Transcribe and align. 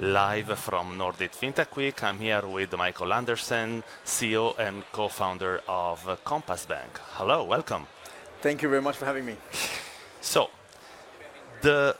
live 0.00 0.58
from 0.58 0.96
Nordic 0.96 1.32
FinTech 1.32 1.76
Week. 1.76 2.02
I'm 2.02 2.18
here 2.18 2.46
with 2.46 2.74
Michael 2.74 3.12
Andersen, 3.12 3.84
CEO 4.02 4.58
and 4.58 4.82
co-founder 4.92 5.60
of 5.68 6.02
Kompasbank. 6.24 6.96
Hello, 7.16 7.44
welcome. 7.44 7.86
Thank 8.40 8.62
you 8.62 8.70
very 8.70 8.80
much 8.80 8.96
for 8.96 9.04
having 9.04 9.26
me. 9.26 9.36
So, 10.22 10.48
the 11.60 11.96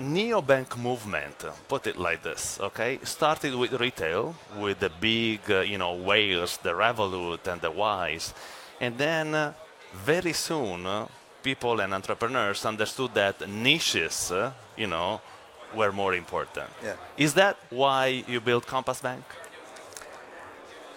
neobank 0.00 0.76
movement, 0.76 1.44
put 1.68 1.86
it 1.86 1.96
like 1.96 2.24
this, 2.24 2.58
okay, 2.60 2.98
started 3.04 3.54
with 3.54 3.72
retail, 3.74 4.34
with 4.58 4.80
the 4.80 4.90
big, 4.90 5.48
uh, 5.48 5.60
you 5.60 5.78
know, 5.78 5.94
whales, 5.94 6.56
the 6.56 6.70
Revolut 6.70 7.46
and 7.46 7.60
the 7.60 7.70
Wise, 7.70 8.34
and 8.80 8.98
then 8.98 9.32
uh, 9.32 9.52
very 9.92 10.32
soon, 10.32 10.86
uh, 10.86 11.06
people 11.44 11.78
and 11.80 11.94
entrepreneurs 11.94 12.64
understood 12.64 13.14
that 13.14 13.48
niches, 13.48 14.32
uh, 14.32 14.50
you 14.76 14.88
know, 14.88 15.20
were 15.74 15.92
more 15.92 16.14
important. 16.14 16.68
Yeah. 16.82 16.94
Is 17.16 17.34
that 17.34 17.56
why 17.70 18.24
you 18.26 18.40
built 18.40 18.66
Kompasbank? 18.66 19.22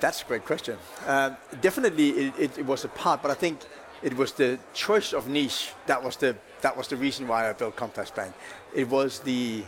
That's 0.00 0.22
a 0.22 0.24
great 0.24 0.44
question. 0.44 0.78
Uh, 1.06 1.30
definitely, 1.60 2.08
it, 2.10 2.34
it, 2.38 2.58
it, 2.58 2.66
was 2.66 2.84
a 2.84 2.88
part, 2.88 3.22
but 3.22 3.30
I 3.30 3.34
think 3.34 3.60
it 4.02 4.16
was 4.16 4.32
the 4.32 4.58
choice 4.74 5.12
of 5.12 5.28
niche 5.28 5.72
that 5.86 6.02
was 6.02 6.16
the 6.16 6.36
that 6.62 6.76
was 6.76 6.88
the 6.88 6.96
reason 6.96 7.28
why 7.28 7.48
I 7.48 7.52
built 7.52 7.76
Kompasbank. 7.76 8.32
It 8.74 8.88
was 8.88 9.20
the 9.20 9.64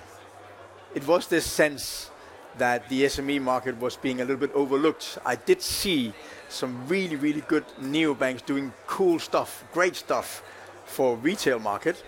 it 0.92 1.06
was 1.06 1.28
this 1.28 1.46
sense 1.46 2.10
that 2.58 2.88
the 2.88 3.04
SME 3.04 3.42
market 3.42 3.78
was 3.80 3.96
being 3.96 4.20
a 4.20 4.24
little 4.24 4.40
bit 4.46 4.52
overlooked. 4.54 5.18
I 5.24 5.36
did 5.36 5.62
see 5.62 6.12
some 6.48 6.88
really 6.88 7.14
really 7.14 7.42
good 7.42 7.64
neobanks 7.80 8.44
doing 8.44 8.72
cool 8.88 9.20
stuff, 9.20 9.64
great 9.72 9.94
stuff 9.94 10.42
for 10.84 11.16
retail 11.16 11.60
market, 11.60 12.02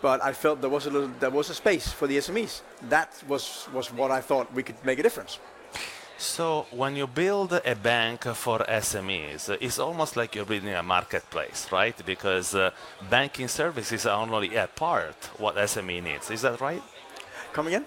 but 0.00 0.22
I 0.22 0.32
felt 0.32 0.60
there 0.60 0.70
was 0.70 0.86
a 0.86 0.90
little, 0.90 1.10
there 1.20 1.30
was 1.30 1.50
a 1.50 1.54
space 1.54 1.92
for 1.92 2.06
the 2.06 2.18
SMEs. 2.18 2.62
That 2.88 3.22
was 3.28 3.68
was 3.72 3.92
what 3.92 4.10
I 4.10 4.20
thought 4.20 4.52
we 4.54 4.62
could 4.62 4.84
make 4.84 4.98
a 4.98 5.02
difference. 5.02 5.38
So 6.18 6.66
when 6.72 6.96
you 6.96 7.06
build 7.06 7.52
a 7.52 7.76
bank 7.76 8.24
for 8.24 8.58
SMEs, 8.58 9.56
it's 9.60 9.78
almost 9.78 10.16
like 10.16 10.34
you're 10.34 10.44
building 10.44 10.74
a 10.74 10.82
marketplace, 10.82 11.68
right? 11.70 11.94
Because 12.04 12.56
uh, 12.56 12.72
banking 13.08 13.46
services 13.46 14.04
are 14.04 14.20
only 14.20 14.56
a 14.56 14.66
part 14.66 15.14
what 15.38 15.54
SME 15.54 16.02
needs. 16.02 16.28
Is 16.30 16.42
that 16.42 16.60
right? 16.60 16.82
Come 17.52 17.68
again? 17.68 17.86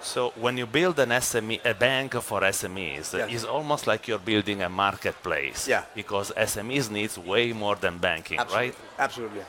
So 0.00 0.32
when 0.36 0.56
you 0.56 0.64
build 0.64 0.98
an 0.98 1.10
SME, 1.10 1.60
a 1.64 1.74
bank 1.74 2.14
for 2.22 2.40
SMEs, 2.40 3.12
yes. 3.12 3.28
it's 3.30 3.44
almost 3.44 3.86
like 3.86 4.08
you're 4.08 4.18
building 4.18 4.62
a 4.62 4.68
marketplace. 4.70 5.68
Yeah. 5.68 5.84
Because 5.94 6.32
SMEs 6.34 6.90
needs 6.90 7.18
way 7.18 7.52
more 7.52 7.76
than 7.76 7.98
banking, 7.98 8.38
Absolutely. 8.38 8.68
right? 8.68 8.76
Absolutely. 8.98 9.42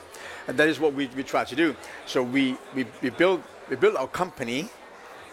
And 0.48 0.58
that 0.58 0.68
is 0.68 0.80
what 0.80 0.94
we, 0.94 1.06
we 1.08 1.22
try 1.22 1.44
to 1.44 1.56
do. 1.56 1.76
So 2.06 2.22
we, 2.22 2.56
we, 2.74 2.86
we 3.00 3.10
build 3.10 3.42
we 3.72 3.76
build 3.76 3.96
our 3.96 4.08
company, 4.08 4.68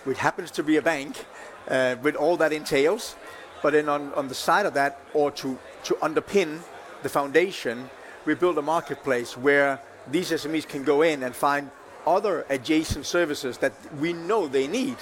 which 0.06 0.18
happens 0.18 0.50
to 0.52 0.64
be 0.64 0.78
a 0.78 0.82
bank, 0.82 1.26
uh, 1.68 1.98
with 2.02 2.16
all 2.16 2.38
that 2.38 2.54
entails. 2.54 3.16
But 3.62 3.74
then 3.74 3.90
on, 3.90 4.14
on 4.14 4.28
the 4.30 4.36
side 4.36 4.66
of 4.66 4.74
that, 4.76 5.02
or 5.14 5.32
to, 5.32 5.60
to 5.84 5.94
underpin 5.96 6.60
the 7.04 7.10
foundation, 7.10 7.90
we 8.26 8.36
build 8.36 8.58
a 8.58 8.62
marketplace 8.62 9.36
where 9.36 9.82
these 10.10 10.32
SMEs 10.32 10.68
can 10.68 10.84
go 10.84 11.02
in 11.02 11.24
and 11.24 11.36
find 11.36 11.70
other 12.08 12.46
adjacent 12.50 13.06
services 13.06 13.58
that 13.58 13.74
we 14.00 14.14
know 14.14 14.48
they 14.48 14.68
need. 14.68 14.96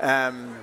Um, 0.00 0.54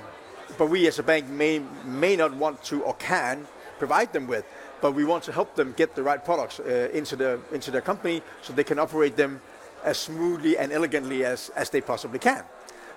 but 0.58 0.68
we 0.68 0.88
as 0.88 1.00
a 1.00 1.04
bank 1.04 1.28
may, 1.28 1.60
may 1.84 2.16
not 2.16 2.36
want 2.36 2.64
to 2.66 2.84
or 2.84 2.94
can 2.96 3.48
provide 3.80 4.14
them 4.14 4.28
with. 4.28 4.46
But 4.82 4.94
we 4.94 5.06
want 5.06 5.24
to 5.26 5.32
help 5.32 5.56
them 5.56 5.74
get 5.78 5.96
the 5.96 6.04
right 6.04 6.24
products 6.24 6.60
uh, 6.60 6.90
into, 6.94 7.16
the, 7.16 7.40
into 7.52 7.72
their 7.72 7.82
company 7.82 8.22
so 8.42 8.54
they 8.54 8.64
can 8.64 8.80
operate 8.80 9.16
them 9.16 9.42
as 9.84 9.98
smoothly 9.98 10.58
and 10.58 10.72
elegantly 10.72 11.24
as, 11.24 11.50
as 11.56 11.70
they 11.70 11.82
possibly 11.82 12.20
can. 12.20 12.44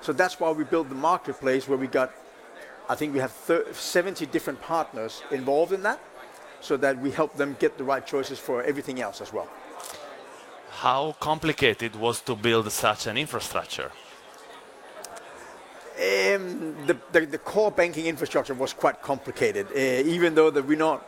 So 0.00 0.12
that's 0.12 0.40
why 0.40 0.50
we 0.50 0.64
built 0.64 0.88
the 0.88 0.94
marketplace 0.94 1.68
where 1.68 1.78
we 1.78 1.86
got 1.86 2.12
I 2.88 2.94
think 2.94 3.14
we 3.14 3.20
have 3.20 3.32
70 3.72 4.26
different 4.26 4.60
partners 4.60 5.22
involved 5.30 5.72
in 5.72 5.82
that 5.82 6.00
so 6.60 6.76
that 6.76 6.98
we 6.98 7.10
help 7.10 7.36
them 7.36 7.56
get 7.58 7.78
the 7.78 7.84
right 7.84 8.06
choices 8.06 8.38
for 8.38 8.62
everything 8.62 9.00
else 9.00 9.20
as 9.20 9.32
well. 9.32 9.48
How 10.70 11.16
complicated 11.18 11.96
was 11.96 12.20
to 12.22 12.34
build 12.34 12.70
such 12.72 13.06
an 13.06 13.16
infrastructure? 13.16 13.90
Um, 15.94 16.74
the, 16.86 16.96
the, 17.12 17.26
the, 17.26 17.38
core 17.38 17.70
banking 17.70 18.06
infrastructure 18.06 18.52
was 18.52 18.72
quite 18.72 19.00
complicated, 19.00 19.68
uh, 19.68 19.78
even 19.78 20.34
though 20.34 20.50
that 20.50 20.66
we're 20.66 20.76
not 20.76 21.06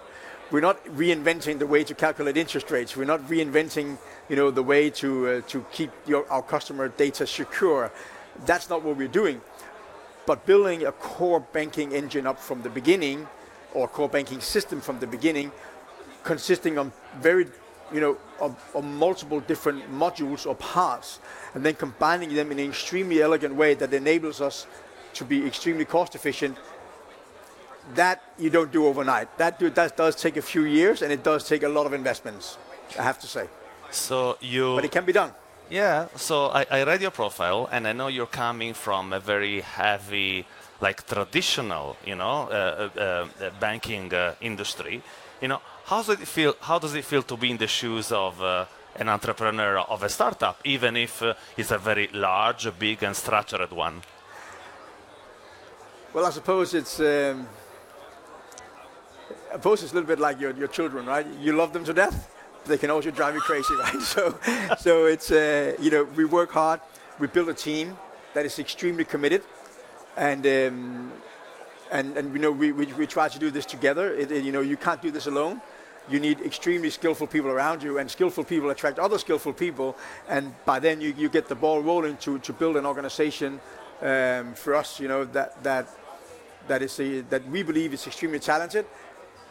we're 0.51 0.61
not 0.61 0.84
reinventing 0.87 1.59
the 1.59 1.67
way 1.67 1.83
to 1.84 1.95
calculate 1.95 2.37
interest 2.37 2.71
rates. 2.71 2.97
We're 2.97 3.05
not 3.05 3.21
reinventing, 3.29 3.99
you 4.29 4.37
know, 4.37 4.51
the 4.51 4.62
way 4.62 4.91
to 4.91 5.29
uh, 5.29 5.41
to 5.49 5.65
keep 5.73 5.91
your, 6.07 6.31
our 6.31 6.43
customer 6.43 6.89
data 6.89 7.27
secure. 7.27 7.91
That's 8.45 8.71
not 8.71 8.83
what 8.83 8.97
we're 8.97 9.09
doing. 9.09 9.41
But 10.27 10.47
building 10.47 10.87
a 10.87 10.93
core 10.93 11.41
banking 11.41 11.93
engine 11.93 12.27
up 12.27 12.39
from 12.39 12.62
the 12.62 12.71
beginning, 12.71 13.27
or 13.75 13.89
core 13.89 14.09
banking 14.09 14.41
system 14.41 14.81
from 14.81 14.99
the 14.99 15.06
beginning, 15.06 15.53
consisting 16.25 16.79
of 16.79 16.93
very, 17.21 17.47
you 17.93 18.01
know, 18.01 18.17
of, 18.41 18.56
of 18.75 18.85
multiple 18.85 19.41
different 19.41 19.91
modules 19.93 20.47
or 20.47 20.55
parts, 20.56 21.21
and 21.55 21.65
then 21.65 21.75
combining 21.75 22.35
them 22.35 22.51
in 22.53 22.59
an 22.59 22.69
extremely 22.69 23.23
elegant 23.23 23.55
way 23.55 23.75
that 23.75 23.93
enables 23.93 24.41
us 24.41 24.67
to 25.15 25.25
be 25.25 25.47
extremely 25.47 25.85
cost 25.85 26.15
efficient 26.15 26.56
that 27.95 28.23
you 28.39 28.51
don't 28.51 28.73
do 28.73 28.87
overnight. 28.87 29.37
That, 29.39 29.59
do, 29.59 29.71
that 29.71 29.97
does 29.97 30.17
take 30.17 30.37
a 30.37 30.43
few 30.43 30.65
years 30.65 31.03
and 31.03 31.13
it 31.13 31.23
does 31.23 31.47
take 31.49 31.63
a 31.63 31.69
lot 31.69 31.87
of 31.87 31.93
investments, 31.93 32.59
I 32.99 33.03
have 33.03 33.19
to 33.21 33.27
say. 33.27 33.49
So 33.91 34.37
you. 34.41 34.75
But 34.75 34.85
it 34.85 34.93
can 34.93 35.05
be 35.05 35.13
done. 35.13 35.33
Yeah, 35.69 36.07
so 36.15 36.47
I, 36.47 36.65
I 36.71 36.85
read 36.85 37.03
your 37.03 37.11
profile, 37.11 37.69
and 37.73 37.89
I 37.89 37.93
know 37.93 38.07
you're 38.07 38.27
coming 38.27 38.73
from 38.73 39.13
a 39.13 39.19
very 39.19 39.63
heavy, 39.63 40.47
like 40.81 41.05
traditional, 41.05 41.97
you 42.05 42.15
know, 42.15 42.49
uh, 42.49 42.89
uh, 42.97 43.01
uh, 43.01 43.51
banking 43.59 44.15
uh, 44.15 44.37
industry. 44.41 45.03
You 45.41 45.49
know, 45.49 45.61
how 45.87 46.03
does 46.03 46.21
it 46.21 46.29
feel? 46.29 46.55
How 46.61 46.79
does 46.79 46.95
it 46.95 47.05
feel 47.05 47.23
to 47.25 47.37
be 47.37 47.51
in 47.51 47.57
the 47.57 47.67
shoes 47.67 48.13
of 48.13 48.41
uh, 48.41 48.67
an 48.95 49.09
entrepreneur 49.09 49.79
of 49.79 50.05
a 50.05 50.09
startup, 50.09 50.61
even 50.65 50.97
if 50.97 51.21
uh, 51.21 51.35
it's 51.57 51.73
a 51.73 51.79
very 51.79 52.09
large, 52.13 52.69
big, 52.79 53.03
and 53.03 53.17
structured 53.17 53.73
one? 53.73 54.03
Well, 56.15 56.27
I 56.27 56.31
suppose 56.31 56.75
it's. 56.75 57.01
Um, 57.01 57.49
I 59.56 59.59
suppose 59.59 59.83
it's 59.83 59.93
a 59.93 59.94
little 59.94 60.06
bit 60.06 60.19
like 60.19 60.39
your, 60.39 60.55
your 60.55 60.69
children, 60.69 61.06
right? 61.06 61.27
You 61.41 61.55
love 61.55 61.72
them 61.72 61.83
to 61.84 61.94
death 61.94 62.31
they 62.67 62.77
can 62.77 62.91
also 62.91 63.11
drive 63.11 63.34
you 63.34 63.41
crazy, 63.41 63.75
right? 63.81 64.03
So, 64.03 64.39
so 64.78 65.06
it's 65.06 65.31
uh, 65.31 65.75
you 65.81 65.91
know 65.91 66.05
we 66.05 66.27
work 66.27 66.50
hard. 66.50 66.81
We 67.19 67.27
build 67.28 67.49
a 67.49 67.55
team 67.55 67.97
that 68.34 68.44
is 68.44 68.59
extremely 68.59 69.05
committed, 69.05 69.43
and 70.17 70.44
um, 70.47 71.12
and 71.91 72.19
and 72.19 72.34
you 72.34 72.41
know 72.41 72.50
we, 72.50 72.72
we, 72.72 72.87
we 72.94 73.06
try 73.06 73.28
to 73.28 73.39
do 73.39 73.50
this 73.50 73.65
together. 73.65 74.12
It, 74.12 74.31
it, 74.31 74.44
you 74.44 74.53
know 74.53 74.61
you 74.61 74.77
can't 74.77 75.00
do 75.00 75.11
this 75.11 75.27
alone. 75.27 75.62
You 76.11 76.21
need 76.21 76.41
extremely 76.41 76.91
skillful 76.91 77.27
people 77.27 77.50
around 77.50 77.83
you, 77.83 77.99
and 77.99 78.11
skillful 78.11 78.44
people 78.44 78.71
attract 78.71 78.99
other 78.99 79.17
skillful 79.19 79.53
people, 79.53 79.97
and 80.28 80.53
by 80.65 80.81
then 80.81 81.00
you, 81.00 81.15
you 81.17 81.28
get 81.28 81.49
the 81.49 81.55
ball 81.55 81.81
rolling 81.83 82.17
to, 82.19 82.38
to 82.41 82.53
build 82.53 82.77
an 82.77 82.84
organization. 82.84 83.61
Um, 84.03 84.55
for 84.55 84.75
us, 84.75 85.00
you 85.00 85.09
know 85.09 85.25
that 85.25 85.62
that 85.62 85.88
that 86.69 86.83
is 86.83 87.00
a, 87.00 87.21
that 87.31 87.49
we 87.49 87.62
believe 87.62 87.94
is 87.94 88.06
extremely 88.06 88.38
talented, 88.38 88.87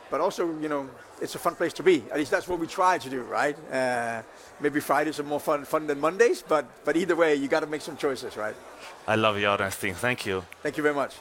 but 0.10 0.22
also 0.22 0.48
you 0.60 0.70
know 0.70 0.90
it's 1.22 1.36
a 1.36 1.40
fun 1.40 1.56
place 1.56 1.74
to 1.74 1.84
be. 1.84 2.04
At 2.12 2.18
least 2.18 2.32
that's 2.32 2.48
what 2.48 2.60
we 2.60 2.68
try 2.68 2.98
to 2.98 3.10
do, 3.10 3.22
right? 3.24 3.56
Uh, 3.72 4.22
maybe 4.60 4.80
Fridays 4.80 5.20
are 5.20 5.24
more 5.24 5.40
fun, 5.40 5.66
fun 5.66 5.88
than 5.88 6.00
Mondays, 6.00 6.42
but, 6.42 6.66
but 6.84 6.98
either 6.98 7.16
way, 7.16 7.36
you 7.36 7.48
got 7.48 7.62
to 7.62 7.68
make 7.68 7.82
some 7.82 7.98
choices, 7.98 8.38
right? 8.38 8.56
I 9.08 9.16
love 9.16 9.40
your 9.40 9.52
honesty. 9.52 9.92
Thank 9.92 10.26
you. 10.26 10.44
Thank 10.62 10.78
you 10.78 10.84
very 10.84 10.96
much. 10.96 11.16